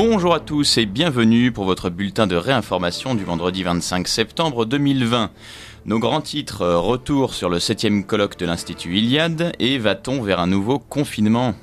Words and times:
Bonjour 0.00 0.32
à 0.32 0.38
tous 0.38 0.78
et 0.78 0.86
bienvenue 0.86 1.50
pour 1.50 1.64
votre 1.64 1.90
bulletin 1.90 2.28
de 2.28 2.36
réinformation 2.36 3.16
du 3.16 3.24
vendredi 3.24 3.64
25 3.64 4.06
septembre 4.06 4.64
2020. 4.64 5.32
Nos 5.86 5.98
grands 5.98 6.20
titres, 6.20 6.64
retour 6.64 7.34
sur 7.34 7.50
le 7.50 7.58
7 7.58 8.06
colloque 8.06 8.38
de 8.38 8.46
l'Institut 8.46 8.96
Iliade 8.96 9.54
et 9.58 9.76
va-t-on 9.78 10.22
vers 10.22 10.38
un 10.38 10.46
nouveau 10.46 10.78
confinement? 10.78 11.56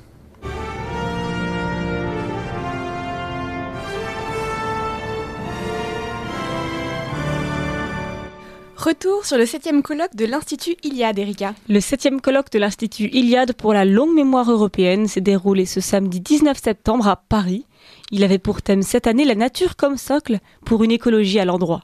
Retour 8.86 9.24
sur 9.24 9.36
le 9.36 9.46
7 9.46 9.82
colloque 9.82 10.14
de 10.14 10.26
l'Institut 10.26 10.76
Iliade, 10.84 11.18
Erika. 11.18 11.56
Le 11.68 11.80
7 11.80 12.20
colloque 12.20 12.52
de 12.52 12.60
l'Institut 12.60 13.08
Iliade 13.08 13.52
pour 13.52 13.72
la 13.72 13.84
longue 13.84 14.14
mémoire 14.14 14.48
européenne 14.48 15.08
s'est 15.08 15.20
déroulé 15.20 15.66
ce 15.66 15.80
samedi 15.80 16.20
19 16.20 16.56
septembre 16.56 17.08
à 17.08 17.16
Paris. 17.16 17.66
Il 18.12 18.22
avait 18.22 18.38
pour 18.38 18.62
thème 18.62 18.82
cette 18.82 19.08
année 19.08 19.24
la 19.24 19.34
nature 19.34 19.74
comme 19.74 19.96
socle 19.96 20.38
pour 20.64 20.84
une 20.84 20.92
écologie 20.92 21.40
à 21.40 21.44
l'endroit. 21.44 21.82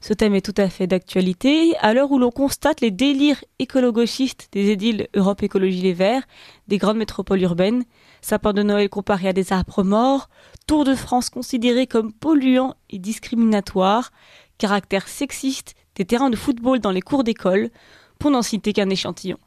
Ce 0.00 0.12
thème 0.12 0.36
est 0.36 0.44
tout 0.44 0.54
à 0.56 0.68
fait 0.68 0.86
d'actualité 0.86 1.74
à 1.80 1.92
l'heure 1.92 2.12
où 2.12 2.20
l'on 2.20 2.30
constate 2.30 2.82
les 2.82 2.92
délires 2.92 3.42
écolo-gauchistes 3.58 4.46
des 4.52 4.70
édiles 4.70 5.08
Europe 5.16 5.42
Écologie 5.42 5.82
Les 5.82 5.92
Verts, 5.92 6.22
des 6.68 6.78
grandes 6.78 6.98
métropoles 6.98 7.42
urbaines, 7.42 7.82
sapins 8.22 8.52
de 8.52 8.62
Noël 8.62 8.88
comparés 8.88 9.26
à 9.26 9.32
des 9.32 9.52
arbres 9.52 9.82
morts, 9.82 10.28
Tour 10.68 10.84
de 10.84 10.94
France 10.94 11.30
considéré 11.30 11.88
comme 11.88 12.12
polluant 12.12 12.76
et 12.90 13.00
discriminatoire, 13.00 14.12
caractère 14.56 15.08
sexiste 15.08 15.74
des 15.96 16.04
terrains 16.04 16.30
de 16.30 16.36
football 16.36 16.80
dans 16.80 16.90
les 16.90 17.00
cours 17.00 17.24
d'école, 17.24 17.70
pour 18.18 18.30
n'en 18.30 18.42
citer 18.42 18.72
qu'un 18.72 18.90
échantillon. 18.90 19.38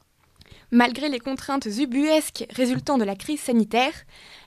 Malgré 0.72 1.08
les 1.08 1.20
contraintes 1.20 1.66
ubuesques 1.66 2.46
résultant 2.50 2.98
de 2.98 3.06
la 3.06 3.16
crise 3.16 3.40
sanitaire, 3.40 3.94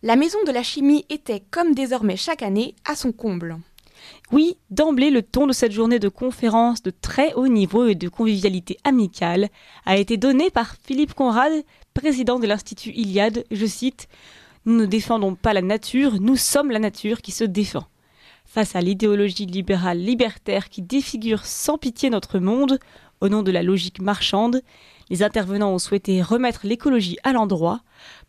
la 0.03 0.17
Maison 0.17 0.39
de 0.47 0.53
la 0.53 0.63
Chimie 0.63 1.07
était, 1.09 1.43
comme 1.51 1.75
désormais 1.75 2.17
chaque 2.17 2.43
année, 2.43 2.75
à 2.85 2.95
son 2.95 3.13
comble. 3.13 3.59
Oui, 4.33 4.57
d'emblée, 4.71 5.11
le 5.11 5.23
ton 5.23 5.47
de 5.47 5.53
cette 5.53 5.73
journée 5.73 5.99
de 5.99 6.09
conférence 6.09 6.83
de 6.83 6.91
très 6.91 7.33
haut 7.35 7.49
niveau 7.49 7.87
et 7.87 7.95
de 7.95 8.09
convivialité 8.09 8.79
amicale 8.85 9.49
a 9.87 9.97
été 9.97 10.17
donné 10.17 10.51
par 10.51 10.77
Philippe 10.85 11.15
Conrad, 11.15 11.53
président 11.95 12.39
de 12.39 12.47
l'Institut 12.47 12.91
Iliade. 12.91 13.45
Je 13.51 13.67
cite 13.67 14.09
Nous 14.67 14.77
ne 14.77 14.87
défendons 14.87 15.35
pas 15.35 15.55
la 15.55 15.63
nature, 15.63 16.21
nous 16.21 16.37
sommes 16.37 16.71
la 16.71 16.79
nature 16.79 17.23
qui 17.23 17.33
se 17.33 17.45
défend. 17.45 17.87
Face 18.53 18.75
à 18.75 18.81
l'idéologie 18.81 19.47
libérale 19.47 20.01
libertaire 20.01 20.71
qui 20.71 20.83
défigure 20.83 21.47
sans 21.47 21.79
pitié 21.79 22.11
notre 22.11 22.41
monde, 22.41 22.81
au 23.21 23.29
nom 23.29 23.45
de 23.45 23.53
la 23.53 23.63
logique 23.63 24.03
marchande, 24.03 24.61
les 25.09 25.23
intervenants 25.23 25.73
ont 25.73 25.79
souhaité 25.79 26.21
remettre 26.21 26.63
l'écologie 26.67 27.17
à 27.23 27.33
l'endroit, 27.33 27.81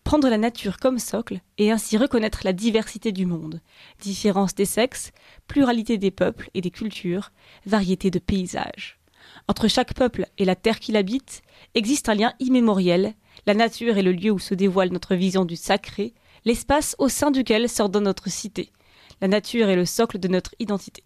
prendre 0.04 0.30
la 0.30 0.38
nature 0.38 0.78
comme 0.78 1.00
socle 1.00 1.40
et 1.58 1.72
ainsi 1.72 1.98
reconnaître 1.98 2.42
la 2.44 2.54
diversité 2.54 3.12
du 3.12 3.26
monde, 3.26 3.62
différence 4.00 4.54
des 4.54 4.66
sexes, 4.66 5.10
pluralité 5.48 5.98
des 5.98 6.12
peuples 6.12 6.52
et 6.54 6.62
des 6.62 6.70
cultures, 6.70 7.32
variété 7.66 8.12
de 8.12 8.20
paysages. 8.20 9.00
Entre 9.48 9.68
chaque 9.68 9.96
peuple 9.96 10.28
et 10.38 10.46
la 10.46 10.56
terre 10.56 10.80
qu'il 10.80 10.98
habite 10.98 11.42
existe 11.74 12.10
un 12.10 12.14
lien 12.14 12.34
immémoriel, 12.40 13.16
la 13.48 13.56
nature 13.56 13.98
est 13.98 14.04
le 14.04 14.12
lieu 14.12 14.30
où 14.30 14.38
se 14.38 14.54
dévoile 14.54 14.92
notre 14.92 15.16
vision 15.16 15.46
du 15.46 15.56
sacré, 15.56 16.14
l'espace 16.46 16.96
au 17.00 17.10
sein 17.10 17.32
duquel 17.32 17.68
s'ordonne 17.68 18.04
notre 18.04 18.30
cité. 18.30 18.70
La 19.22 19.28
nature 19.28 19.70
est 19.70 19.76
le 19.76 19.86
socle 19.86 20.18
de 20.18 20.28
notre 20.28 20.56
identité. 20.60 21.04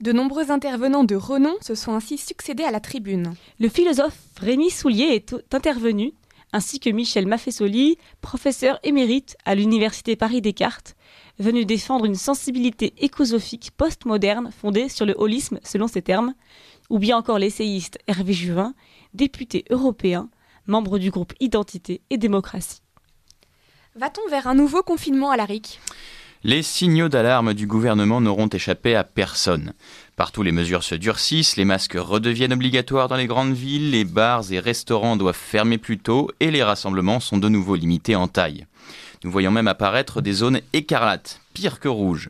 De 0.00 0.12
nombreux 0.12 0.50
intervenants 0.50 1.04
de 1.04 1.16
renom 1.16 1.54
se 1.62 1.74
sont 1.74 1.92
ainsi 1.92 2.18
succédés 2.18 2.64
à 2.64 2.70
la 2.70 2.80
tribune. 2.80 3.34
Le 3.58 3.68
philosophe 3.68 4.18
Rémi 4.38 4.70
Soulier 4.70 5.14
est 5.14 5.34
intervenu, 5.54 6.12
ainsi 6.52 6.80
que 6.80 6.90
Michel 6.90 7.26
Maffesoli, 7.26 7.96
professeur 8.20 8.78
émérite 8.82 9.36
à 9.44 9.54
l'Université 9.54 10.16
Paris-Descartes, 10.16 10.96
venu 11.38 11.64
défendre 11.64 12.04
une 12.04 12.14
sensibilité 12.14 12.92
écosophique 12.98 13.70
postmoderne 13.76 14.50
fondée 14.52 14.88
sur 14.88 15.06
le 15.06 15.14
holisme 15.16 15.60
selon 15.62 15.88
ses 15.88 16.02
termes, 16.02 16.34
ou 16.90 16.98
bien 16.98 17.16
encore 17.16 17.38
l'essayiste 17.38 17.98
Hervé 18.06 18.34
Juvin, 18.34 18.74
député 19.14 19.64
européen, 19.70 20.28
membre 20.66 20.98
du 20.98 21.10
groupe 21.10 21.32
Identité 21.40 22.02
et 22.10 22.18
Démocratie. 22.18 22.82
Va-t-on 23.96 24.28
vers 24.30 24.46
un 24.46 24.54
nouveau 24.54 24.82
confinement 24.82 25.30
à 25.30 25.36
la 25.36 25.44
RIC? 25.44 25.80
Les 26.42 26.62
signaux 26.62 27.10
d'alarme 27.10 27.52
du 27.52 27.66
gouvernement 27.66 28.20
n'auront 28.20 28.48
échappé 28.48 28.96
à 28.96 29.04
personne. 29.04 29.74
Partout 30.16 30.42
les 30.42 30.52
mesures 30.52 30.82
se 30.82 30.94
durcissent, 30.94 31.56
les 31.56 31.66
masques 31.66 31.98
redeviennent 31.98 32.54
obligatoires 32.54 33.08
dans 33.08 33.16
les 33.16 33.26
grandes 33.26 33.52
villes, 33.52 33.90
les 33.90 34.04
bars 34.04 34.50
et 34.50 34.58
restaurants 34.58 35.16
doivent 35.16 35.34
fermer 35.34 35.76
plus 35.76 35.98
tôt 35.98 36.30
et 36.40 36.50
les 36.50 36.62
rassemblements 36.62 37.20
sont 37.20 37.36
de 37.36 37.48
nouveau 37.48 37.74
limités 37.74 38.16
en 38.16 38.26
taille. 38.26 38.66
Nous 39.22 39.30
voyons 39.30 39.50
même 39.50 39.68
apparaître 39.68 40.22
des 40.22 40.32
zones 40.32 40.62
écarlates, 40.72 41.42
pire 41.52 41.78
que 41.78 41.88
rouges. 41.88 42.28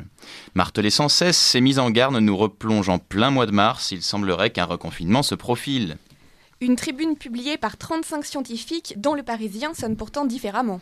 Martelé 0.55 0.91
sans 0.91 1.09
cesse, 1.09 1.39
ces 1.39 1.61
mises 1.61 1.79
en 1.79 1.91
garde 1.91 2.17
nous 2.17 2.37
replongent 2.37 2.89
en 2.89 2.99
plein 2.99 3.31
mois 3.31 3.47
de 3.47 3.53
mars, 3.53 3.93
il 3.93 4.03
semblerait 4.03 4.51
qu'un 4.51 4.65
reconfinement 4.65 5.23
se 5.23 5.37
profile. 5.37 5.99
Une 6.63 6.77
tribune 6.77 7.17
publiée 7.17 7.57
par 7.57 7.79
35 7.79 8.23
scientifiques 8.23 8.93
dont 8.99 9.15
le 9.15 9.23
Parisien 9.23 9.73
sonne 9.73 9.97
pourtant 9.97 10.27
différemment. 10.27 10.79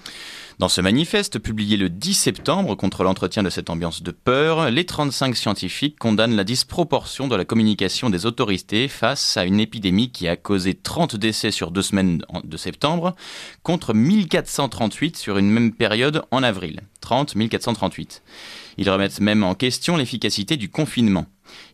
Dans 0.59 0.69
ce 0.69 0.81
manifeste 0.81 1.39
publié 1.39 1.77
le 1.77 1.89
10 1.89 2.15
septembre 2.15 2.75
contre 2.75 3.05
l'entretien 3.05 3.45
de 3.45 3.49
cette 3.49 3.71
ambiance 3.71 4.03
de 4.03 4.11
peur, 4.11 4.73
les 4.73 4.85
35 4.85 5.37
scientifiques 5.37 5.97
condamnent 5.97 6.35
la 6.35 6.43
disproportion 6.43 7.29
de 7.29 7.37
la 7.37 7.45
communication 7.45 8.11
des 8.11 8.27
autorités 8.27 8.89
face 8.89 9.37
à 9.37 9.45
une 9.45 9.61
épidémie 9.61 10.11
qui 10.11 10.27
a 10.27 10.35
causé 10.35 10.75
30 10.75 11.15
décès 11.15 11.53
sur 11.53 11.71
deux 11.71 11.83
semaines 11.83 12.25
de 12.43 12.57
septembre 12.57 13.15
contre 13.63 13.95
1438 13.95 15.17
sur 15.17 15.39
une 15.39 15.49
même 15.49 15.73
période 15.73 16.25
en 16.33 16.43
avril. 16.43 16.81
30 17.09 17.37
1438. 17.37 18.23
Ils 18.77 18.91
remettent 18.91 19.21
même 19.21 19.43
en 19.43 19.55
question 19.55 19.97
l'efficacité 19.97 20.59
du 20.59 20.69
confinement. 20.69 21.25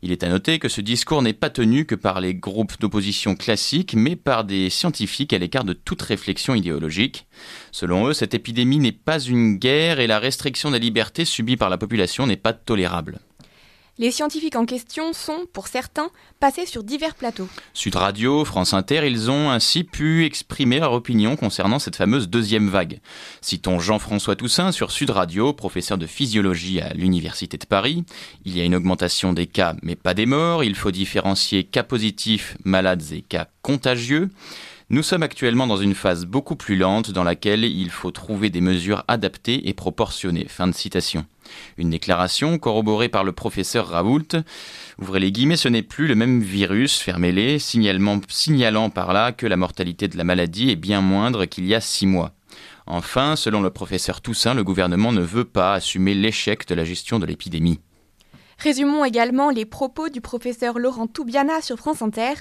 Il 0.01 0.13
est 0.13 0.23
à 0.23 0.29
noter 0.29 0.61
que 0.61 0.69
ce 0.69 0.81
discours 0.81 1.23
n'est 1.23 1.33
pas 1.33 1.51
tenu 1.51 1.87
que 1.87 1.97
par 1.97 2.21
les 2.21 2.37
groupes 2.37 2.79
d'opposition 2.79 3.35
classiques, 3.35 3.95
mais 3.95 4.15
par 4.15 4.45
des 4.45 4.71
scientifiques 4.71 5.33
à 5.33 5.39
l'écart 5.39 5.65
de 5.65 5.73
toute 5.73 6.03
réflexion 6.03 6.55
idéologique. 6.55 7.27
Selon 7.73 8.07
eux, 8.07 8.13
cette 8.13 8.35
épidémie 8.35 8.79
n'est 8.79 8.93
pas 8.93 9.19
une 9.19 9.57
guerre 9.57 9.99
et 9.99 10.07
la 10.07 10.21
restriction 10.21 10.71
des 10.71 10.79
libertés 10.79 11.25
subie 11.25 11.57
par 11.57 11.69
la 11.69 11.79
population 11.79 12.29
n'est 12.29 12.37
pas 12.37 12.53
tolérable. 12.53 13.19
Les 13.97 14.11
scientifiques 14.11 14.57
en 14.57 14.67
question 14.67 15.13
sont, 15.13 15.47
pour 15.53 15.69
certains, 15.69 16.11
passés 16.41 16.67
sur 16.67 16.83
divers 16.83 17.15
plateaux. 17.15 17.49
Sud 17.75 17.95
Radio, 17.95 18.45
France 18.45 18.75
Inter, 18.75 19.07
ils 19.07 19.31
ont 19.31 19.51
ainsi 19.51 19.85
pu 19.85 20.25
exprimer 20.25 20.81
leur 20.81 20.93
opinion 20.93 21.37
concernant 21.37 21.79
cette 21.79 21.95
fameuse 21.95 22.29
deuxième 22.29 22.69
vague. 22.69 22.99
Citons 23.41 23.79
Jean-François 23.79 24.35
Toussaint 24.35 24.73
sur 24.73 24.91
Sud 24.91 25.11
Radio, 25.11 25.53
professeur 25.53 25.97
de 25.97 26.07
physiologie 26.07 26.81
à 26.81 26.93
l'Université 26.93 27.57
de 27.57 27.67
Paris. 27.67 28.05
Il 28.45 28.59
y 28.59 28.61
a 28.61 28.65
une 28.65 28.75
augmentation 28.75 29.33
des 29.33 29.47
cas, 29.47 29.77
mais 29.83 29.95
pas 29.95 30.15
des 30.15 30.27
morts. 30.27 30.65
Il 30.65 30.75
faut 30.75 30.91
différencier 30.91 31.63
cas 31.63 31.85
positifs, 31.85 32.57
malades 32.65 33.05
et 33.13 33.23
cas 33.23 33.47
contagieux. 33.63 34.29
Nous 34.91 35.03
sommes 35.03 35.23
actuellement 35.23 35.67
dans 35.67 35.79
une 35.79 35.95
phase 35.95 36.27
beaucoup 36.27 36.57
plus 36.57 36.77
lente 36.77 37.11
dans 37.11 37.25
laquelle 37.25 37.65
il 37.65 37.89
faut 37.89 38.11
trouver 38.11 38.51
des 38.51 38.61
mesures 38.61 39.03
adaptées 39.09 39.67
et 39.67 39.73
proportionnées. 39.73 40.47
Fin 40.47 40.67
de 40.67 40.75
citation. 40.75 41.25
Une 41.79 41.89
déclaration 41.89 42.59
corroborée 42.59 43.09
par 43.09 43.25
le 43.25 43.33
professeur 43.33 43.89
Raoult. 43.89 44.29
Ouvrez 45.01 45.21
les 45.21 45.33
guillemets, 45.33 45.57
ce 45.57 45.69
n'est 45.69 45.83
plus 45.83 46.07
le 46.07 46.15
même 46.15 46.43
virus, 46.43 46.99
fermez-les, 46.99 47.59
signalant 47.59 48.91
par 48.91 49.15
là 49.15 49.33
que 49.33 49.47
la 49.47 49.57
mortalité 49.57 50.07
de 50.07 50.19
la 50.19 50.25
maladie 50.25 50.71
est 50.71 50.77
bien 50.77 51.01
moindre 51.01 51.47
qu'il 51.47 51.65
y 51.65 51.75
a 51.75 51.81
six 51.81 52.07
mois. 52.07 52.33
Enfin, 52.87 53.37
selon 53.37 53.63
le 53.63 53.71
professeur 53.71 54.21
Toussaint, 54.21 54.53
le 54.53 54.65
gouvernement 54.65 55.13
ne 55.13 55.23
veut 55.23 55.47
pas 55.47 55.73
assumer 55.73 56.13
l'échec 56.13 56.69
de 56.69 56.75
la 56.75 56.85
gestion 56.85 57.19
de 57.19 57.25
l'épidémie. 57.25 57.81
Résumons 58.59 59.05
également 59.05 59.49
les 59.49 59.65
propos 59.65 60.11
du 60.11 60.21
professeur 60.21 60.79
Laurent 60.79 61.07
Toubiana 61.07 61.63
sur 61.63 61.79
France 61.79 62.03
Inter, 62.03 62.35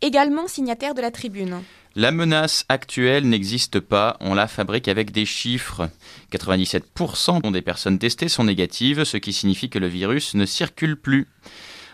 également 0.00 0.48
signataire 0.48 0.94
de 0.94 1.02
la 1.02 1.10
tribune. 1.10 1.60
La 1.96 2.12
menace 2.12 2.64
actuelle 2.68 3.28
n'existe 3.28 3.80
pas, 3.80 4.16
on 4.20 4.34
la 4.34 4.46
fabrique 4.46 4.86
avec 4.86 5.10
des 5.10 5.26
chiffres. 5.26 5.90
97% 6.32 7.50
des 7.50 7.62
personnes 7.62 7.98
testées 7.98 8.28
sont 8.28 8.44
négatives, 8.44 9.02
ce 9.02 9.16
qui 9.16 9.32
signifie 9.32 9.70
que 9.70 9.80
le 9.80 9.88
virus 9.88 10.34
ne 10.34 10.46
circule 10.46 10.96
plus. 10.96 11.26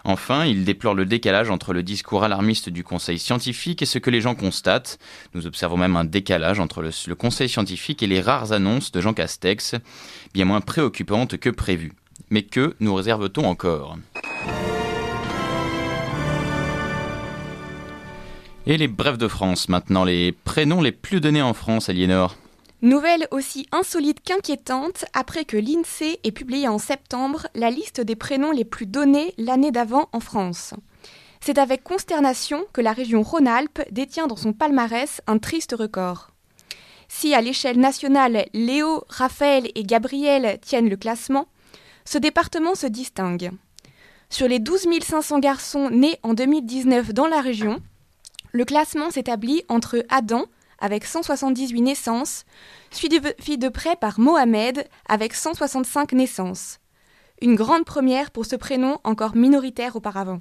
Enfin, 0.04 0.44
il 0.44 0.64
déplore 0.64 0.94
le 0.94 1.06
décalage 1.06 1.50
entre 1.50 1.72
le 1.72 1.82
discours 1.82 2.25
alarmiste 2.25 2.69
du 2.69 2.84
Conseil 2.84 3.19
scientifique 3.19 3.81
et 3.81 3.87
ce 3.87 3.98
que 3.98 4.10
les 4.10 4.20
gens 4.20 4.34
constatent. 4.34 4.98
Nous 5.34 5.46
observons 5.46 5.78
même 5.78 5.96
un 5.96 6.04
décalage 6.04 6.60
entre 6.60 6.82
le, 6.82 7.14
Conseil 7.14 7.49
scientifique 7.49 8.02
et 8.02 8.06
les 8.06 8.20
rares 8.20 8.52
annonces 8.52 8.92
de 8.92 9.00
Jean 9.00 9.14
Castex, 9.14 9.76
bien 10.34 10.44
moins 10.44 10.60
préoccupantes 10.60 11.38
que 11.38 11.50
prévues. 11.50 11.94
Mais 12.28 12.42
que 12.42 12.76
nous 12.81 12.94
réserve-t-on 12.94 13.46
encore? 13.46 13.96
Et 18.68 18.76
les 18.76 18.88
brefs 18.88 19.16
de 19.16 19.28
France 19.28 19.68
maintenant, 19.68 20.02
les 20.02 20.32
prénoms 20.32 20.82
les 20.82 20.90
plus 20.90 21.20
donnés 21.20 21.42
en 21.42 21.54
France, 21.54 21.88
Aliénor 21.88 22.36
Nouvelle 22.82 23.28
aussi 23.30 23.68
insolite 23.70 24.20
qu'inquiétante 24.24 25.04
après 25.14 25.44
que 25.44 25.56
l'INSEE 25.56 26.18
ait 26.24 26.32
publié 26.32 26.66
en 26.66 26.78
septembre 26.78 27.46
la 27.54 27.70
liste 27.70 28.00
des 28.00 28.16
prénoms 28.16 28.50
les 28.50 28.64
plus 28.64 28.86
donnés 28.86 29.34
l'année 29.38 29.70
d'avant 29.70 30.08
en 30.12 30.18
France. 30.18 30.74
C'est 31.40 31.58
avec 31.58 31.84
consternation 31.84 32.64
que 32.72 32.80
la 32.80 32.92
région 32.92 33.22
Rhône-Alpes 33.22 33.82
détient 33.92 34.26
dans 34.26 34.36
son 34.36 34.52
palmarès 34.52 35.20
un 35.28 35.38
triste 35.38 35.74
record. 35.78 36.32
Si 37.06 37.34
à 37.34 37.40
l'échelle 37.40 37.78
nationale, 37.78 38.46
Léo, 38.52 39.04
Raphaël 39.08 39.70
et 39.76 39.84
Gabriel 39.84 40.58
tiennent 40.60 40.90
le 40.90 40.96
classement, 40.96 41.46
ce 42.04 42.18
département 42.18 42.74
se 42.74 42.88
distingue. 42.88 43.52
Sur 44.28 44.48
les 44.48 44.58
12 44.58 44.88
500 45.02 45.38
garçons 45.38 45.88
nés 45.90 46.18
en 46.24 46.34
2019 46.34 47.14
dans 47.14 47.28
la 47.28 47.40
région, 47.40 47.80
le 48.56 48.64
classement 48.64 49.10
s'établit 49.10 49.62
entre 49.68 50.02
Adam, 50.08 50.46
avec 50.78 51.04
178 51.04 51.82
naissances, 51.82 52.46
suivi 52.90 53.58
de 53.58 53.68
près 53.68 53.96
par 53.96 54.18
Mohamed, 54.18 54.88
avec 55.06 55.34
165 55.34 56.12
naissances. 56.14 56.78
Une 57.42 57.54
grande 57.54 57.84
première 57.84 58.30
pour 58.30 58.46
ce 58.46 58.56
prénom 58.56 58.98
encore 59.04 59.36
minoritaire 59.36 59.94
auparavant. 59.94 60.40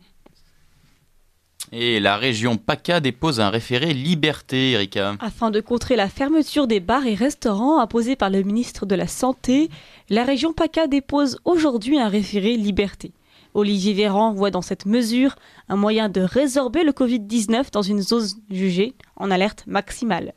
Et 1.74 2.00
la 2.00 2.16
région 2.16 2.56
PACA 2.56 3.02
dépose 3.02 3.42
un 3.42 3.50
référé 3.50 3.94
liberté, 3.94 4.72
Erika. 4.72 5.16
Afin 5.20 5.52
de 5.52 5.60
contrer 5.60 5.98
la 5.98 6.08
fermeture 6.08 6.68
des 6.68 6.80
bars 6.80 7.06
et 7.06 7.16
restaurants 7.16 7.82
imposée 7.82 8.16
par 8.16 8.30
le 8.30 8.44
ministre 8.44 8.86
de 8.86 8.96
la 8.96 9.08
Santé, 9.08 9.70
la 10.10 10.24
région 10.24 10.54
PACA 10.54 10.88
dépose 10.88 11.38
aujourd'hui 11.44 12.00
un 12.00 12.08
référé 12.08 12.56
liberté. 12.56 13.12
Olivier 13.56 13.94
Véran 13.94 14.34
voit 14.34 14.52
dans 14.52 14.62
cette 14.62 14.86
mesure 14.86 15.38
un 15.70 15.78
moyen 15.78 16.10
de 16.10 16.20
résorber 16.20 16.84
le 16.84 16.92
Covid-19 16.92 17.72
dans 17.72 17.82
une 17.82 18.02
zone 18.02 18.28
jugée 18.50 18.96
en 19.16 19.32
alerte 19.32 19.64
maximale. 19.66 20.34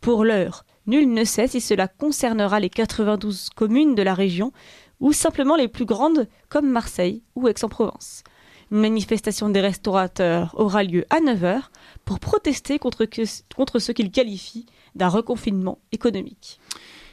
Pour 0.00 0.24
l'heure, 0.24 0.64
nul 0.86 1.12
ne 1.12 1.22
sait 1.22 1.48
si 1.48 1.60
cela 1.60 1.86
concernera 1.86 2.60
les 2.60 2.70
92 2.70 3.50
communes 3.50 3.94
de 3.94 4.02
la 4.02 4.14
région 4.14 4.52
ou 5.00 5.12
simplement 5.12 5.54
les 5.54 5.68
plus 5.68 5.84
grandes 5.84 6.28
comme 6.48 6.70
Marseille 6.70 7.22
ou 7.36 7.46
Aix-en-Provence. 7.46 8.24
Une 8.70 8.80
manifestation 8.80 9.50
des 9.50 9.60
restaurateurs 9.60 10.54
aura 10.56 10.82
lieu 10.82 11.04
à 11.10 11.20
9h 11.20 11.64
pour 12.06 12.20
protester 12.20 12.78
contre, 12.78 13.06
contre 13.54 13.80
ce 13.80 13.92
qu'ils 13.92 14.10
qualifient 14.10 14.64
d'un 14.94 15.08
reconfinement 15.08 15.78
économique 15.92 16.58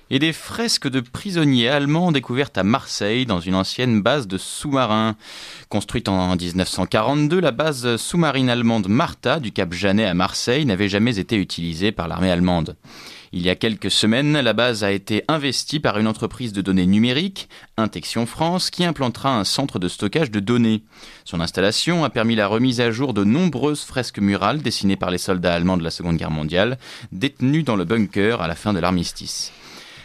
et 0.10 0.20
des 0.20 0.34
fresques 0.34 0.88
de 0.88 1.00
prisonniers 1.00 1.70
allemands 1.70 2.12
découvertes 2.12 2.58
à 2.58 2.64
Marseille 2.64 3.26
dans 3.26 3.40
une 3.40 3.56
ancienne 3.56 4.02
base 4.02 4.28
de 4.28 4.38
sous-marins. 4.38 5.16
Construite 5.70 6.10
en 6.10 6.36
1942, 6.36 7.40
la 7.40 7.52
base 7.52 7.98
sous-marine 7.98 8.50
allemande 8.50 8.88
Martha 8.88 9.40
du 9.40 9.52
Cap 9.52 9.74
Janet 9.74 10.08
à 10.08 10.14
Marseille 10.14 10.66
n'avait 10.66 10.90
jamais 10.90 11.20
été 11.20 11.36
utilisée 11.36 11.92
par 11.92 12.08
l'armée 12.08 12.32
allemande. 12.32 12.76
Il 13.32 13.44
y 13.44 13.50
a 13.52 13.56
quelques 13.56 13.92
semaines, 13.92 14.40
la 14.40 14.54
base 14.54 14.84
a 14.84 14.92
été 14.92 15.24
investie 15.28 15.80
par 15.80 16.00
une 16.00 16.08
entreprise 16.08 16.52
de 16.52 16.62
données 16.62 16.88
numériques, 16.88 17.48
Intection 17.78 18.26
France, 18.26 18.72
qui 18.72 18.84
implantera 18.84 19.38
un 19.38 19.44
centre 19.44 19.78
de 19.78 19.88
stockage 19.88 20.32
de 20.32 20.40
données. 20.40 20.82
Son 21.26 21.40
installation 21.40 22.04
a 22.04 22.10
permis 22.10 22.36
la 22.36 22.48
remise 22.48 22.82
à 22.82 22.90
jour 22.90 23.14
de 23.14 23.24
nombreuses 23.24 23.84
fresques 23.84 24.18
murales 24.18 24.64
dessinées 24.64 24.96
par 24.96 25.12
les 25.12 25.20
soldats 25.20 25.54
allemands 25.54 25.78
de 25.78 25.84
la 25.84 25.92
Seconde 25.92 26.18
Guerre 26.18 26.32
mondiale, 26.32 26.80
détenus 27.12 27.64
dans 27.64 27.76
le 27.76 27.86
bunker 27.86 28.42
à 28.42 28.48
la 28.48 28.56
fin 28.56 28.74
de 28.74 28.80
l'armistice. 28.80 29.52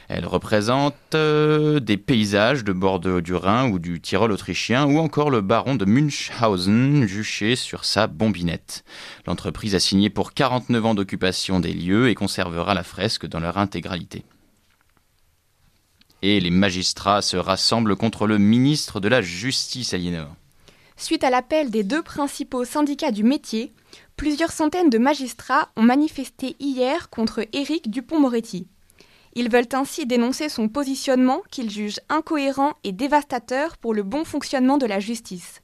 Elle 0.08 0.26
représente 0.26 0.94
euh, 1.14 1.80
des 1.80 1.96
paysages 1.96 2.64
de 2.64 2.72
bord 2.72 3.00
du 3.00 3.34
Rhin 3.34 3.70
ou 3.70 3.78
du 3.78 4.00
Tyrol 4.00 4.32
autrichien 4.32 4.84
ou 4.84 4.98
encore 4.98 5.30
le 5.30 5.40
baron 5.40 5.74
de 5.74 5.84
Münchhausen 5.84 7.06
juché 7.06 7.56
sur 7.56 7.84
sa 7.84 8.06
bombinette. 8.06 8.84
L'entreprise 9.26 9.74
a 9.74 9.80
signé 9.80 10.10
pour 10.10 10.34
49 10.34 10.86
ans 10.86 10.94
d'occupation 10.94 11.60
des 11.60 11.72
lieux 11.72 12.08
et 12.08 12.14
conservera 12.14 12.74
la 12.74 12.82
fresque 12.82 13.26
dans 13.26 13.40
leur 13.40 13.58
intégralité. 13.58 14.24
Et 16.22 16.40
les 16.40 16.50
magistrats 16.50 17.22
se 17.22 17.36
rassemblent 17.36 17.96
contre 17.96 18.26
le 18.26 18.38
ministre 18.38 19.00
de 19.00 19.08
la 19.08 19.20
Justice, 19.22 19.94
Aliénor. 19.94 20.34
Suite 20.96 21.24
à 21.24 21.30
l'appel 21.30 21.70
des 21.70 21.82
deux 21.82 22.02
principaux 22.02 22.64
syndicats 22.64 23.10
du 23.10 23.24
métier, 23.24 23.72
plusieurs 24.16 24.52
centaines 24.52 24.90
de 24.90 24.98
magistrats 24.98 25.70
ont 25.76 25.82
manifesté 25.82 26.56
hier 26.60 27.10
contre 27.10 27.46
Éric 27.52 27.90
Dupont-Moretti. 27.90 28.68
Ils 29.34 29.50
veulent 29.50 29.68
ainsi 29.72 30.06
dénoncer 30.06 30.48
son 30.48 30.68
positionnement 30.68 31.42
qu'ils 31.50 31.70
jugent 31.70 32.00
incohérent 32.08 32.74
et 32.84 32.92
dévastateur 32.92 33.76
pour 33.78 33.92
le 33.92 34.02
bon 34.02 34.24
fonctionnement 34.24 34.78
de 34.78 34.86
la 34.86 35.00
justice. 35.00 35.60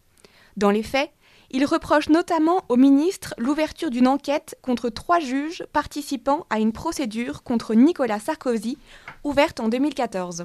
Dans 0.56 0.70
les 0.70 0.82
faits, 0.82 1.10
ils 1.52 1.64
reprochent 1.64 2.08
notamment 2.08 2.64
au 2.68 2.76
ministre 2.76 3.34
l'ouverture 3.38 3.90
d'une 3.90 4.08
enquête 4.08 4.56
contre 4.62 4.88
trois 4.88 5.20
juges 5.20 5.64
participant 5.72 6.46
à 6.50 6.60
une 6.60 6.72
procédure 6.72 7.42
contre 7.42 7.74
Nicolas 7.74 8.20
Sarkozy 8.20 8.78
ouverte 9.24 9.60
en 9.60 9.68
2014. 9.68 10.44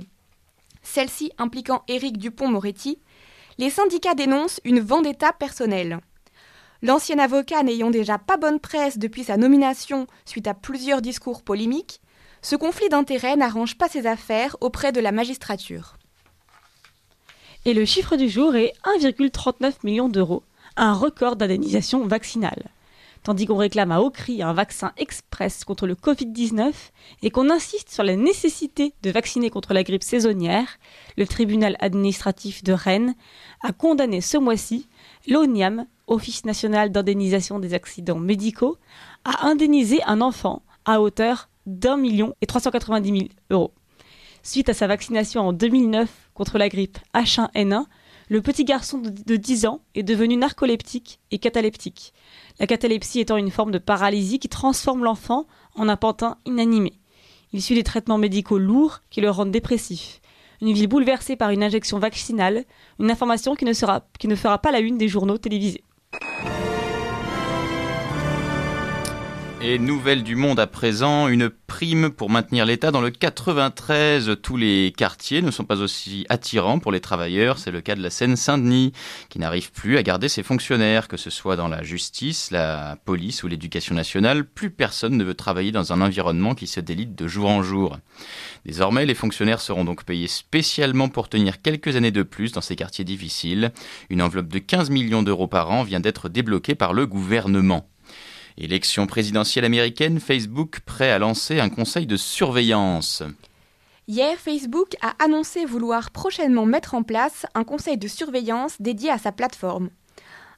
Celle-ci 0.82 1.32
impliquant 1.38 1.84
Éric 1.88 2.18
Dupont-Moretti, 2.18 3.00
les 3.58 3.70
syndicats 3.70 4.16
dénoncent 4.16 4.62
une 4.64 4.80
vendetta 4.80 5.32
personnelle. 5.32 6.00
L'ancien 6.82 7.18
avocat 7.20 7.64
n'ayant 7.64 7.90
déjà 7.90 8.18
pas 8.18 8.38
bonne 8.38 8.60
presse 8.60 8.98
depuis 8.98 9.24
sa 9.24 9.38
nomination 9.38 10.08
suite 10.26 10.48
à 10.48 10.54
plusieurs 10.54 11.02
discours 11.02 11.42
polémiques, 11.42 12.02
ce 12.46 12.56
conflit 12.56 12.90
d'intérêts 12.90 13.38
n'arrange 13.38 13.76
pas 13.76 13.90
ses 13.90 14.06
affaires 14.06 14.56
auprès 14.62 14.92
de 14.92 15.00
la 15.00 15.12
magistrature. 15.12 15.98
Et 17.66 17.74
le 17.74 17.86
chiffre 17.86 18.18
du 18.18 18.30
jour 18.30 18.56
est 18.56 18.74
1,39 19.02 19.78
million 19.84 20.10
d'euros, 20.10 20.44
un 20.78 20.94
record 20.94 21.38
d'indemnisation 21.38 22.06
vaccinale. 22.06 22.70
Tandis 23.24 23.48
qu'on 23.48 23.58
réclame 23.58 23.92
à 23.92 24.00
haut 24.00 24.12
cri 24.12 24.44
un 24.44 24.54
vaccin 24.54 24.92
express 24.98 25.66
contre 25.66 25.88
le 25.88 25.96
Covid-19 25.96 26.72
et 27.24 27.32
qu'on 27.32 27.50
insiste 27.50 27.90
sur 27.90 28.04
la 28.04 28.16
nécessité 28.16 28.94
de 29.02 29.10
vacciner 29.10 29.50
contre 29.50 29.74
la 29.74 29.82
grippe 29.82 30.04
saisonnière, 30.04 30.78
le 31.18 31.26
tribunal 31.26 31.76
administratif 31.80 32.64
de 32.64 32.74
Rennes 32.74 33.16
a 33.64 33.74
condamné 33.74 34.22
ce 34.22 34.38
mois-ci 34.38 34.88
l'ONIAM, 35.28 35.88
Office 36.06 36.46
national 36.46 36.92
d'indemnisation 36.92 37.58
des 37.58 37.74
accidents 37.74 38.20
médicaux, 38.20 38.78
à 39.24 39.48
indemniser 39.48 40.04
un 40.04 40.22
enfant 40.22 40.62
à 40.86 41.02
hauteur 41.02 41.50
d'un 41.66 41.98
million 41.98 42.36
et 42.42 42.46
390 42.46 43.10
000 43.10 43.30
euros. 43.50 43.74
Suite 44.44 44.70
à 44.70 44.74
sa 44.74 44.88
vaccination 44.88 45.42
en 45.42 45.54
2009 45.54 46.10
contre 46.34 46.58
la 46.58 46.70
grippe 46.70 47.00
H1N1, 47.16 47.86
le 48.28 48.42
petit 48.42 48.66
garçon 48.66 49.00
de 49.00 49.36
10 49.36 49.66
ans 49.68 49.82
est 49.94 50.04
devenu 50.04 50.36
narcoleptique 50.36 51.20
et 51.32 51.40
cataleptique. 51.40 52.14
La 52.60 52.68
catalepsie 52.68 53.20
étant 53.20 53.38
une 53.38 53.52
forme 53.52 53.72
de 53.72 53.78
paralysie 53.78 54.40
qui 54.40 54.50
transforme 54.50 55.04
l'enfant 55.04 55.46
en 55.76 55.90
un 55.90 55.96
pantin 55.96 56.38
inanimé. 56.46 56.94
Il 57.54 57.62
suit 57.62 57.76
des 57.76 57.84
traitements 57.84 58.18
médicaux 58.18 58.58
lourds 58.58 59.00
qui 59.10 59.22
le 59.22 59.30
rendent 59.30 59.52
dépressif. 59.52 60.22
Une 60.62 60.74
ville 60.74 60.88
bouleversée 60.88 61.38
par 61.38 61.52
une 61.52 61.64
injection 61.64 62.00
vaccinale, 62.00 62.66
une 63.00 63.10
information 63.10 63.56
qui 63.56 63.64
ne, 63.64 63.72
sera, 63.72 64.06
qui 64.20 64.28
ne 64.28 64.36
fera 64.36 64.60
pas 64.60 64.72
la 64.72 64.80
une 64.80 64.98
des 64.98 65.08
journaux 65.08 65.38
télévisés. 65.38 65.85
Et 69.68 69.80
nouvelle 69.80 70.22
du 70.22 70.36
monde 70.36 70.60
à 70.60 70.68
présent, 70.68 71.28
une 71.28 71.50
prime 71.50 72.12
pour 72.12 72.30
maintenir 72.30 72.68
l'État 72.68 72.92
dans 72.92 73.02
le 73.02 73.10
93. 73.10 74.38
Tous 74.44 74.58
les 74.58 74.94
quartiers 74.96 75.42
ne 75.42 75.50
sont 75.50 75.64
pas 75.64 75.82
aussi 75.82 76.24
attirants 76.30 76.78
pour 76.78 76.92
les 76.92 77.00
travailleurs. 77.00 77.58
C'est 77.58 77.72
le 77.72 77.82
cas 77.82 77.96
de 77.96 78.04
la 78.04 78.12
Seine-Saint-Denis, 78.12 78.94
qui 79.30 79.40
n'arrive 79.40 79.72
plus 79.72 79.98
à 79.98 80.04
garder 80.04 80.30
ses 80.30 80.44
fonctionnaires, 80.44 81.08
que 81.08 81.18
ce 81.18 81.32
soit 81.32 81.56
dans 81.56 81.68
la 81.68 81.82
justice, 81.82 82.52
la 82.52 82.96
police 83.06 83.42
ou 83.42 83.48
l'éducation 83.48 83.96
nationale. 83.96 84.46
Plus 84.46 84.70
personne 84.70 85.18
ne 85.18 85.24
veut 85.24 85.34
travailler 85.34 85.72
dans 85.72 85.92
un 85.92 86.00
environnement 86.00 86.54
qui 86.54 86.68
se 86.68 86.80
délite 86.80 87.16
de 87.16 87.28
jour 87.28 87.50
en 87.50 87.64
jour. 87.64 87.98
Désormais, 88.68 89.08
les 89.08 89.16
fonctionnaires 89.16 89.62
seront 89.62 89.84
donc 89.84 90.04
payés 90.04 90.28
spécialement 90.28 91.10
pour 91.10 91.28
tenir 91.28 91.64
quelques 91.64 91.96
années 91.96 92.12
de 92.12 92.22
plus 92.22 92.52
dans 92.52 92.62
ces 92.62 92.76
quartiers 92.76 93.04
difficiles. 93.04 93.72
Une 94.12 94.22
enveloppe 94.22 94.50
de 94.50 94.60
15 94.60 94.92
millions 94.92 95.24
d'euros 95.24 95.48
par 95.48 95.72
an 95.72 95.82
vient 95.82 96.02
d'être 96.02 96.30
débloquée 96.30 96.76
par 96.76 96.94
le 96.94 97.08
gouvernement. 97.08 97.90
Élection 98.58 99.06
présidentielle 99.06 99.66
américaine, 99.66 100.22
Facebook 100.22 100.80
prêt 100.86 101.12
à 101.12 101.20
lancer 101.20 101.60
un 101.60 101.70
conseil 101.70 102.08
de 102.08 102.16
surveillance. 102.16 103.22
Hier, 104.08 104.38
Facebook 104.38 104.96
a 105.02 105.14
annoncé 105.22 105.66
vouloir 105.66 106.12
prochainement 106.12 106.66
mettre 106.66 106.94
en 106.94 107.04
place 107.04 107.46
un 107.54 107.66
conseil 107.66 107.98
de 107.98 108.08
surveillance 108.08 108.78
dédié 108.80 109.10
à 109.10 109.18
sa 109.18 109.34
plateforme. 109.34 109.90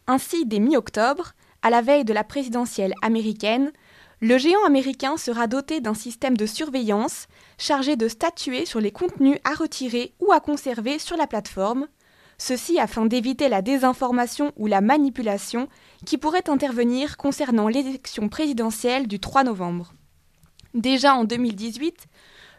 Ainsi, 0.05 0.45
dès 0.45 0.59
mi-octobre, 0.59 1.33
à 1.63 1.71
la 1.71 1.81
veille 1.81 2.05
de 2.05 2.13
la 2.13 2.23
présidentielle 2.23 2.93
américaine, 3.01 3.71
le 4.19 4.37
géant 4.37 4.63
américain 4.65 5.17
sera 5.17 5.47
doté 5.47 5.81
d'un 5.81 5.93
système 5.93 6.37
de 6.37 6.45
surveillance 6.45 7.27
chargé 7.57 7.95
de 7.95 8.07
statuer 8.07 8.65
sur 8.65 8.79
les 8.79 8.91
contenus 8.91 9.39
à 9.43 9.55
retirer 9.55 10.13
ou 10.19 10.31
à 10.31 10.39
conserver 10.39 10.99
sur 10.99 11.17
la 11.17 11.25
plateforme, 11.25 11.87
ceci 12.37 12.79
afin 12.79 13.05
d'éviter 13.05 13.49
la 13.49 13.61
désinformation 13.61 14.51
ou 14.57 14.67
la 14.67 14.81
manipulation 14.81 15.67
qui 16.05 16.17
pourrait 16.17 16.49
intervenir 16.49 17.17
concernant 17.17 17.67
l'élection 17.67 18.29
présidentielle 18.29 19.07
du 19.07 19.19
3 19.19 19.43
novembre. 19.43 19.93
Déjà 20.73 21.15
en 21.15 21.23
2018, 21.23 22.05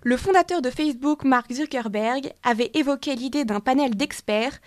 le 0.03 0.17
fondateur 0.17 0.63
de 0.63 0.71
Facebook, 0.71 1.25
Mark 1.25 1.53
Zuckerberg, 1.53 2.33
avait 2.43 2.71
évoqué 2.75 3.15
l'idée 3.15 3.45
d'un 3.45 3.61
panel 3.61 3.97
d'experts 3.97 4.59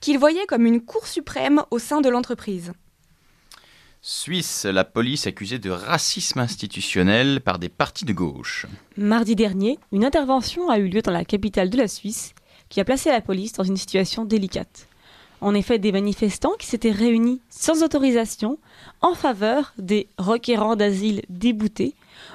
qu'il 0.00 0.18
voyait 0.18 0.46
comme 0.46 0.66
une 0.66 0.80
cour 0.80 1.06
suprême 1.06 1.62
au 1.70 1.78
sein 1.78 2.00
de 2.00 2.08
l'entreprise. 2.08 2.72
Suisse, 4.02 4.64
la 4.64 4.84
police 4.84 5.26
accusée 5.26 5.58
de 5.58 5.70
racisme 5.70 6.38
institutionnel 6.38 7.40
par 7.40 7.58
des 7.58 7.68
partis 7.68 8.04
de 8.04 8.12
gauche. 8.12 8.66
Mardi 8.96 9.34
dernier, 9.34 9.78
une 9.90 10.04
intervention 10.04 10.70
a 10.70 10.78
eu 10.78 10.88
lieu 10.88 11.02
dans 11.02 11.12
la 11.12 11.24
capitale 11.24 11.70
de 11.70 11.78
la 11.78 11.88
Suisse 11.88 12.32
qui 12.68 12.80
a 12.80 12.84
placé 12.84 13.10
la 13.10 13.20
police 13.20 13.52
dans 13.52 13.64
une 13.64 13.76
situation 13.76 14.24
délicate. 14.24 14.88
En 15.40 15.54
effet, 15.54 15.78
des 15.78 15.92
manifestants 15.92 16.54
qui 16.58 16.66
s'étaient 16.66 16.90
réunis 16.90 17.40
sans 17.50 17.82
autorisation 17.82 18.58
en 19.02 19.14
faveur 19.14 19.74
des 19.78 20.08
requérants 20.18 20.76
d'asile 20.76 21.22
déboutés 21.28 21.94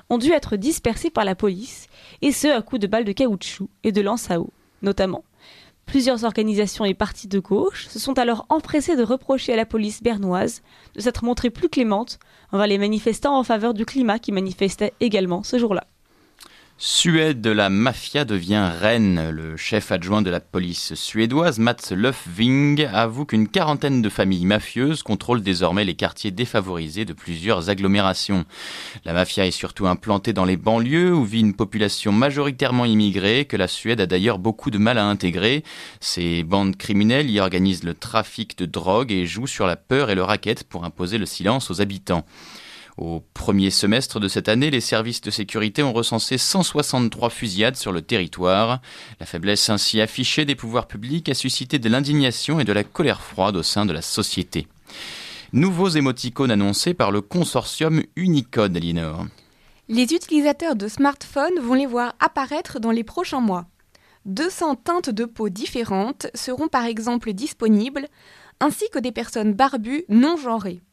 ont 0.10 0.18
dû 0.18 0.32
être 0.32 0.56
dispersés 0.56 1.10
par 1.10 1.26
la 1.26 1.36
police, 1.36 1.88
et 2.22 2.32
ce 2.32 2.48
à 2.48 2.62
coups 2.62 2.82
de 2.82 2.88
balles 2.88 3.06
de 3.06 3.12
caoutchouc 3.12 3.70
et 3.84 3.92
de 3.92 4.02
lance 4.02 4.30
à 4.30 4.40
eau, 4.40 4.52
notamment. 4.82 5.24
Plusieurs 5.88 6.24
organisations 6.24 6.86
et 6.86 6.94
partis 6.94 7.28
de 7.28 7.40
gauche 7.40 7.88
se 7.88 8.00
sont 8.00 8.18
alors 8.18 8.46
empressés 8.50 8.96
de 8.96 9.04
reprocher 9.04 9.54
à 9.54 9.58
la 9.58 9.66
police 9.66 10.02
bernoise 10.02 10.62
de 10.96 11.02
s'être 11.02 11.26
montrée 11.26 11.50
plus 11.50 11.70
clémente 11.70 12.20
envers 12.52 12.68
les 12.68 12.78
manifestants 12.78 13.38
en 13.38 13.44
faveur 13.44 13.74
du 13.74 13.86
climat 13.86 14.20
qui 14.20 14.32
manifestaient 14.32 14.94
également 15.00 15.44
ce 15.44 15.58
jour-là. 15.58 15.86
Suède, 16.84 17.46
la 17.46 17.70
mafia 17.70 18.26
devient 18.26 18.72
reine. 18.80 19.30
Le 19.30 19.56
chef 19.56 19.92
adjoint 19.92 20.24
de 20.24 20.32
la 20.32 20.40
police 20.40 20.96
suédoise, 20.96 21.60
Mats 21.60 21.92
Löfving, 21.92 22.88
avoue 22.92 23.26
qu'une 23.26 23.48
quarantaine 23.48 24.02
de 24.02 24.10
familles 24.10 24.48
mafieuses 24.48 25.04
contrôlent 25.04 25.44
désormais 25.44 25.86
les 25.86 25.94
quartiers 25.94 26.32
défavorisés 26.32 27.06
de 27.06 27.14
plusieurs 27.14 27.70
agglomérations. 27.70 28.46
La 29.06 29.14
mafia 29.14 29.46
est 29.46 29.52
surtout 29.52 29.86
implantée 29.86 30.34
dans 30.34 30.44
les 30.44 30.58
banlieues 30.58 31.14
où 31.14 31.24
vit 31.24 31.42
une 31.42 31.54
population 31.54 32.12
majoritairement 32.12 32.86
immigrée 32.86 33.46
que 33.46 33.58
la 33.58 33.68
Suède 33.68 34.02
a 34.02 34.08
d'ailleurs 34.08 34.40
beaucoup 34.40 34.72
de 34.72 34.80
mal 34.80 34.98
à 34.98 35.06
intégrer. 35.06 35.64
Ces 36.00 36.42
bandes 36.42 36.78
criminelles 36.78 37.30
y 37.30 37.40
organisent 37.40 37.84
le 37.84 37.94
trafic 37.94 38.58
de 38.58 38.66
drogue 38.66 39.12
et 39.12 39.28
jouent 39.28 39.46
sur 39.46 39.68
la 39.68 39.76
peur 39.76 40.10
et 40.10 40.16
le 40.16 40.24
racket 40.24 40.64
pour 40.64 40.84
imposer 40.84 41.20
le 41.20 41.28
silence 41.28 41.70
aux 41.70 41.80
habitants. 41.80 42.26
Au 43.02 43.24
premier 43.34 43.72
semestre 43.72 44.20
de 44.20 44.28
cette 44.28 44.48
année, 44.48 44.70
les 44.70 44.80
services 44.80 45.22
de 45.22 45.32
sécurité 45.32 45.82
ont 45.82 45.92
recensé 45.92 46.38
163 46.38 47.32
fusillades 47.32 47.76
sur 47.76 47.92
le 47.92 48.04
territoire. 48.04 48.80
La 49.20 49.26
faiblesse 49.26 49.72
ainsi 49.72 50.00
affichée 50.00 50.46
des 50.46 50.54
pouvoirs 50.54 50.86
publics 50.86 51.28
a 51.28 51.34
suscité 51.34 51.80
de 51.80 51.90
l'indignation 51.90 52.60
et 52.60 52.64
de 52.64 52.72
la 52.72 52.84
colère 52.84 53.24
froide 53.24 53.56
au 53.56 53.64
sein 53.64 53.88
de 53.88 53.92
la 53.92 54.04
société. 54.04 54.68
Nouveaux 55.52 55.90
émoticônes 55.90 56.52
annoncés 56.52 56.94
par 56.94 57.10
le 57.10 57.22
consortium 57.22 58.04
Unicode, 58.16 58.78
Elinor. 58.78 59.26
Les 59.90 60.14
utilisateurs 60.14 60.76
de 60.76 60.88
smartphones 60.88 61.60
vont 61.60 61.74
les 61.74 61.88
voir 61.88 62.14
apparaître 62.20 62.80
dans 62.80 62.92
les 62.92 63.04
prochains 63.04 63.42
mois. 63.42 63.66
200 64.26 64.76
teintes 64.76 65.10
de 65.10 65.26
peau 65.26 65.50
différentes 65.50 66.28
seront 66.36 66.68
par 66.68 66.86
exemple 66.86 67.34
disponibles, 67.34 68.06
ainsi 68.60 68.86
que 68.94 69.00
des 69.00 69.12
personnes 69.12 69.54
barbues 69.54 70.06
non 70.08 70.38
genrées. 70.38 70.84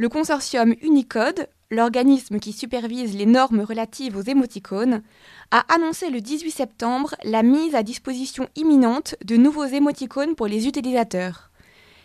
Le 0.00 0.08
consortium 0.08 0.76
Unicode, 0.80 1.48
l'organisme 1.72 2.38
qui 2.38 2.52
supervise 2.52 3.16
les 3.16 3.26
normes 3.26 3.62
relatives 3.62 4.16
aux 4.16 4.22
émoticônes, 4.22 5.02
a 5.50 5.64
annoncé 5.74 6.08
le 6.08 6.20
18 6.20 6.52
septembre 6.52 7.16
la 7.24 7.42
mise 7.42 7.74
à 7.74 7.82
disposition 7.82 8.46
imminente 8.54 9.16
de 9.24 9.36
nouveaux 9.36 9.64
émoticônes 9.64 10.36
pour 10.36 10.46
les 10.46 10.68
utilisateurs. 10.68 11.50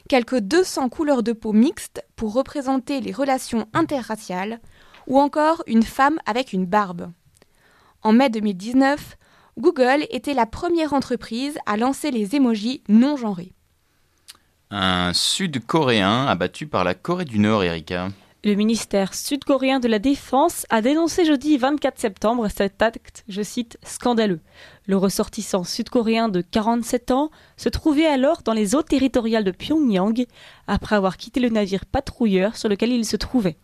Quelques 0.10 0.40
200 0.40 0.90
couleurs 0.90 1.22
de 1.22 1.34
peau 1.34 1.54
mixtes 1.54 2.04
pour 2.16 2.34
représenter 2.34 3.00
les 3.00 3.12
relations 3.12 3.68
interraciales, 3.74 4.60
ou 5.06 5.20
encore 5.20 5.62
une 5.68 5.84
femme 5.84 6.18
avec 6.26 6.52
une 6.52 6.66
barbe. 6.66 7.12
En 8.02 8.12
mai 8.12 8.32
2019, 8.32 9.18
Google 9.60 10.08
était 10.10 10.34
la 10.34 10.48
première 10.48 10.94
entreprise 10.94 11.60
à 11.68 11.78
lancer 11.78 12.10
les 12.10 12.36
émojis 12.36 12.82
non 12.90 13.18
genrés. 13.18 13.54
Un 14.76 15.14
Sud-Coréen 15.14 16.26
abattu 16.26 16.66
par 16.66 16.84
la 16.84 16.96
Corée 16.96 17.26
du 17.26 17.38
Nord, 17.38 17.64
Erika. 17.64 18.10
Le 18.44 18.56
ministère 18.56 19.14
sud-coréen 19.14 19.80
de 19.80 19.88
la 19.88 20.00
Défense 20.00 20.66
a 20.72 20.82
dénoncé 20.82 21.26
jeudi 21.26 21.60
24 21.60 22.00
septembre 22.00 22.48
cet 22.48 22.82
acte, 22.82 23.24
je 23.30 23.44
cite, 23.44 23.78
scandaleux. 23.84 24.40
Le 24.88 24.98
ressortissant 24.98 25.64
sud-coréen 25.64 26.28
de 26.28 26.42
47 26.42 27.12
ans 27.12 27.30
se 27.56 27.70
trouvait 27.70 28.08
alors 28.08 28.42
dans 28.42 28.54
les 28.54 28.74
eaux 28.74 28.82
territoriales 28.82 29.44
de 29.44 29.52
Pyongyang 29.52 30.26
après 30.66 30.96
avoir 30.96 31.18
quitté 31.18 31.40
le 31.40 31.50
navire 31.50 31.86
patrouilleur 31.86 32.58
sur 32.58 32.68
lequel 32.68 32.92
il 32.94 33.06
se 33.06 33.16
trouvait. 33.16 33.58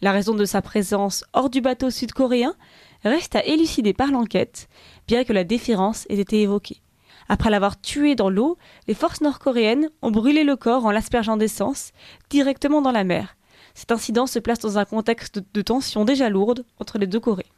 La 0.00 0.12
raison 0.12 0.36
de 0.36 0.44
sa 0.44 0.62
présence 0.62 1.24
hors 1.32 1.50
du 1.50 1.60
bateau 1.60 1.90
sud-coréen 1.90 2.54
reste 3.02 3.34
à 3.34 3.44
élucider 3.44 3.94
par 3.94 4.12
l'enquête, 4.12 4.68
bien 5.08 5.24
que 5.24 5.32
la 5.32 5.42
déférence 5.42 6.06
ait 6.08 6.18
été 6.18 6.40
évoquée. 6.40 6.82
Après 7.28 7.50
l'avoir 7.50 7.80
tué 7.80 8.14
dans 8.14 8.30
l'eau, 8.30 8.58
les 8.88 8.94
forces 8.94 9.20
nord-coréennes 9.20 9.90
ont 10.02 10.10
brûlé 10.10 10.44
le 10.44 10.56
corps 10.56 10.84
en 10.84 10.90
l'aspergeant 10.90 11.36
d'essence 11.36 11.92
directement 12.30 12.82
dans 12.82 12.92
la 12.92 13.04
mer. 13.04 13.36
Cet 13.74 13.92
incident 13.92 14.26
se 14.26 14.38
place 14.38 14.58
dans 14.58 14.78
un 14.78 14.84
contexte 14.84 15.42
de 15.52 15.62
tension 15.62 16.04
déjà 16.04 16.28
lourde 16.28 16.64
entre 16.78 16.98
les 16.98 17.06
deux 17.06 17.20
Corées. 17.20 17.50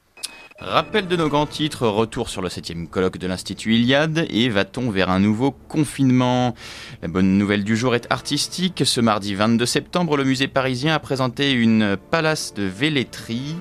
Rappel 0.60 1.08
de 1.08 1.16
nos 1.16 1.28
grands 1.28 1.46
titres, 1.46 1.88
retour 1.88 2.28
sur 2.28 2.40
le 2.40 2.48
septième 2.48 2.86
colloque 2.86 3.18
de 3.18 3.26
l'Institut 3.26 3.74
Iliade 3.74 4.24
et 4.30 4.48
va-t-on 4.48 4.88
vers 4.88 5.10
un 5.10 5.18
nouveau 5.18 5.50
confinement? 5.50 6.54
La 7.02 7.08
bonne 7.08 7.36
nouvelle 7.36 7.64
du 7.64 7.76
jour 7.76 7.96
est 7.96 8.06
artistique. 8.08 8.82
Ce 8.84 9.00
mardi 9.00 9.34
22 9.34 9.66
septembre, 9.66 10.16
le 10.16 10.22
musée 10.22 10.46
parisien 10.46 10.94
a 10.94 11.00
présenté 11.00 11.50
une 11.50 11.96
palace 11.96 12.54
de 12.54 12.62
Velletri 12.62 13.56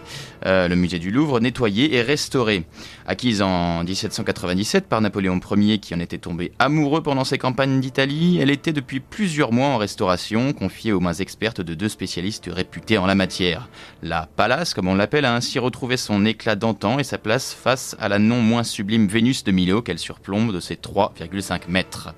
euh, 0.46 0.68
le 0.68 0.76
musée 0.76 1.00
du 1.00 1.10
Louvre, 1.10 1.40
nettoyé 1.40 1.96
et 1.96 2.02
restauré. 2.02 2.66
Acquise 3.08 3.42
en 3.42 3.84
1797 3.84 4.88
par 4.88 5.00
Napoléon 5.00 5.40
Ier 5.56 5.80
qui 5.80 5.96
en 5.96 6.00
était 6.00 6.18
tombé 6.18 6.52
amoureux 6.60 7.02
pendant 7.02 7.24
ses 7.24 7.38
campagnes 7.38 7.80
d'Italie, 7.80 8.40
elle 8.42 8.50
était 8.50 8.74
depuis 8.74 9.00
plusieurs 9.00 9.54
mois 9.54 9.68
en 9.68 9.78
restauration, 9.78 10.52
confiée 10.52 10.92
aux 10.92 11.00
mains 11.00 11.14
expertes 11.14 11.62
de 11.62 11.74
deux 11.74 11.88
spécialistes 11.88 12.50
réputés 12.52 12.98
en 12.98 13.06
la 13.06 13.16
matière. 13.16 13.70
La 14.02 14.28
Pallas, 14.36 14.74
comme 14.76 14.90
on 14.90 14.96
l'appelle, 14.96 15.26
a 15.26 15.34
ainsi 15.34 15.60
retrouvé 15.60 15.96
son 15.96 16.26
éclat 16.26 16.56
d'antan 16.56 16.83
et 17.00 17.04
sa 17.04 17.18
place 17.18 17.54
face 17.54 17.96
à 18.00 18.10
la 18.10 18.20
non 18.20 18.42
moins 18.42 18.64
sublime 18.64 19.08
Vénus 19.08 19.44
de 19.44 19.52
Milo 19.52 19.82
qu'elle 19.82 20.00
surplombe 20.00 20.54
de 20.54 20.60
ses 20.60 20.76
3,5 20.76 21.62
mètres. 21.70 22.14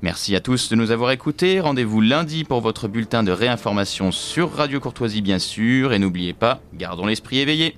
Merci 0.00 0.36
à 0.36 0.40
tous 0.40 0.68
de 0.68 0.76
nous 0.76 0.92
avoir 0.92 1.10
écoutés. 1.10 1.58
Rendez-vous 1.58 2.00
lundi 2.00 2.44
pour 2.44 2.60
votre 2.60 2.86
bulletin 2.86 3.24
de 3.24 3.32
réinformation 3.32 4.12
sur 4.12 4.52
Radio 4.52 4.78
Courtoisie 4.78 5.22
bien 5.22 5.40
sûr. 5.40 5.92
Et 5.92 5.98
n'oubliez 5.98 6.34
pas, 6.34 6.60
gardons 6.74 7.06
l'esprit 7.06 7.40
éveillé. 7.40 7.76